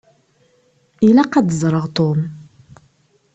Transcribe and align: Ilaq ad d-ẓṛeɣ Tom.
Ilaq 1.07 1.33
ad 1.39 1.45
d-ẓṛeɣ 1.47 1.85
Tom. 1.97 2.19